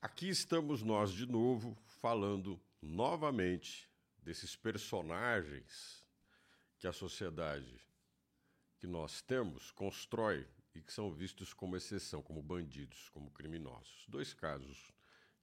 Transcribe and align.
Aqui 0.00 0.28
estamos 0.28 0.82
nós 0.82 1.10
de 1.10 1.26
novo 1.26 1.76
falando 1.86 2.60
novamente 2.82 3.90
desses 4.18 4.54
personagens 4.54 6.04
que 6.78 6.86
a 6.86 6.92
sociedade 6.92 7.80
que 8.78 8.86
nós 8.86 9.22
temos 9.22 9.70
constrói 9.70 10.46
e 10.74 10.82
que 10.82 10.92
são 10.92 11.10
vistos 11.10 11.54
como 11.54 11.76
exceção, 11.76 12.22
como 12.22 12.42
bandidos, 12.42 13.08
como 13.08 13.30
criminosos. 13.30 14.04
Dois 14.06 14.34
casos 14.34 14.92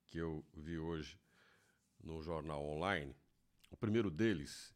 que 0.05 0.19
eu 0.19 0.45
vi 0.53 0.77
hoje 0.77 1.19
no 1.99 2.21
jornal 2.21 2.63
online. 2.63 3.15
O 3.71 3.75
primeiro 3.75 4.11
deles, 4.11 4.73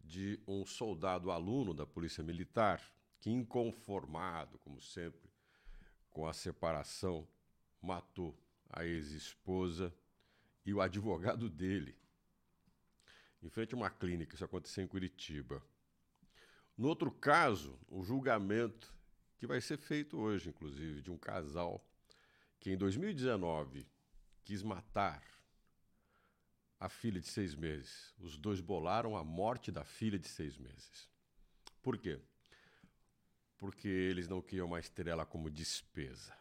de 0.00 0.40
um 0.46 0.66
soldado 0.66 1.30
aluno 1.30 1.72
da 1.72 1.86
Polícia 1.86 2.24
Militar, 2.24 2.82
que, 3.20 3.30
inconformado, 3.30 4.58
como 4.58 4.80
sempre, 4.80 5.30
com 6.10 6.26
a 6.26 6.32
separação, 6.32 7.26
matou 7.80 8.36
a 8.70 8.84
ex-esposa 8.84 9.94
e 10.64 10.72
o 10.72 10.80
advogado 10.80 11.48
dele, 11.48 11.96
em 13.42 13.48
frente 13.48 13.74
a 13.74 13.76
uma 13.76 13.90
clínica. 13.90 14.34
Isso 14.34 14.44
aconteceu 14.44 14.82
em 14.82 14.88
Curitiba. 14.88 15.62
No 16.76 16.88
outro 16.88 17.10
caso, 17.10 17.78
o 17.88 18.02
julgamento 18.02 18.92
que 19.36 19.46
vai 19.46 19.60
ser 19.60 19.76
feito 19.76 20.18
hoje, 20.18 20.48
inclusive, 20.48 21.02
de 21.02 21.10
um 21.10 21.18
casal 21.18 21.86
que 22.58 22.70
em 22.70 22.76
2019 22.76 23.86
quis 24.42 24.62
matar 24.62 25.22
a 26.80 26.88
filha 26.88 27.20
de 27.20 27.28
seis 27.28 27.54
meses. 27.54 28.14
Os 28.18 28.36
dois 28.36 28.60
bolaram 28.60 29.16
a 29.16 29.22
morte 29.22 29.70
da 29.70 29.84
filha 29.84 30.18
de 30.18 30.28
seis 30.28 30.56
meses. 30.56 31.08
Por 31.82 31.98
quê? 31.98 32.20
Porque 33.56 33.88
eles 33.88 34.28
não 34.28 34.42
queriam 34.42 34.66
mais 34.66 34.88
ter 34.88 35.06
ela 35.06 35.24
como 35.24 35.50
despesa. 35.50 36.34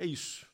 É 0.00 0.06
isso. 0.06 0.50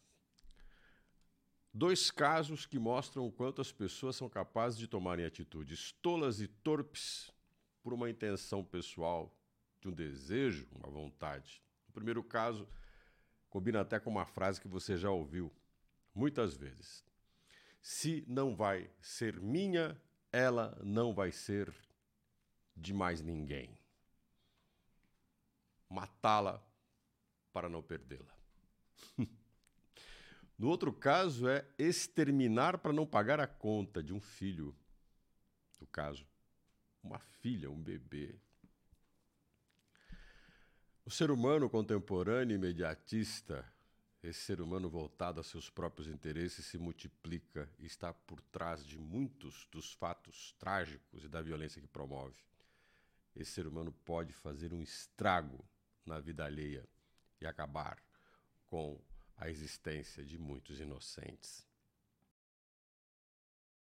Dois 1.73 2.11
casos 2.11 2.67
que 2.67 2.81
mostram 2.81 3.25
o 3.29 3.31
quanto 3.31 3.61
as 3.61 3.71
pessoas 3.71 4.17
são 4.17 4.29
capazes 4.29 4.77
de 4.77 4.89
tomarem 4.89 5.25
atitudes 5.25 5.93
tolas 6.03 6.41
e 6.41 6.49
torpes 6.49 7.31
por 7.81 7.95
uma 7.95 8.11
intenção 8.11 8.65
pessoal, 8.65 9.33
de 9.81 9.87
um 9.87 9.93
desejo, 9.93 10.67
uma 10.73 10.91
vontade. 10.91 11.63
O 11.89 11.93
primeiro 11.93 12.25
caso 12.25 12.69
combina 13.49 13.83
até 13.83 14.01
com 14.01 14.11
uma 14.11 14.27
frase 14.27 14.61
que 14.61 14.67
você 14.67 14.97
já 14.97 15.11
ouviu 15.11 15.55
muitas 16.13 16.57
vezes. 16.57 17.05
Se 17.81 18.25
não 18.27 18.57
vai 18.57 18.91
ser 19.01 19.41
minha, 19.41 19.97
ela 20.33 20.77
não 20.83 21.15
vai 21.15 21.31
ser 21.31 21.73
de 22.75 22.93
mais 22.93 23.23
ninguém. 23.23 23.79
Matá-la 25.89 26.61
para 27.53 27.69
não 27.69 27.81
perdê-la. 27.81 28.35
No 30.59 30.69
outro 30.69 30.93
caso 30.93 31.49
é 31.49 31.67
exterminar 31.79 32.79
para 32.79 32.93
não 32.93 33.07
pagar 33.07 33.41
a 33.41 33.47
conta 33.47 34.03
de 34.03 34.13
um 34.13 34.21
filho. 34.21 34.75
No 35.79 35.87
caso, 35.87 36.27
uma 37.03 37.19
filha, 37.19 37.71
um 37.71 37.81
bebê. 37.81 38.35
O 41.05 41.11
ser 41.11 41.31
humano 41.31 41.69
contemporâneo 41.69 42.55
imediatista, 42.55 43.65
esse 44.23 44.41
ser 44.41 44.61
humano 44.61 44.89
voltado 44.89 45.41
a 45.41 45.45
seus 45.45 45.69
próprios 45.69 46.09
interesses, 46.09 46.65
se 46.65 46.79
multiplica 46.79 47.71
e 47.79 47.85
está 47.85 48.13
por 48.13 48.41
trás 48.41 48.85
de 48.85 48.99
muitos 48.99 49.69
dos 49.71 49.93
fatos 49.93 50.55
trágicos 50.59 51.23
e 51.23 51.29
da 51.29 51.43
violência 51.43 51.81
que 51.81 51.87
promove. 51.87 52.35
Esse 53.37 53.53
ser 53.53 53.67
humano 53.67 53.93
pode 54.05 54.33
fazer 54.33 54.73
um 54.73 54.83
estrago 54.83 55.63
na 56.05 56.19
vida 56.19 56.47
alheia 56.47 56.89
e 57.41 57.47
acabar 57.47 58.03
com 58.65 58.99
a 59.37 59.49
existência 59.49 60.25
de 60.25 60.39
muitos 60.39 60.81
inocentes. 60.81 61.67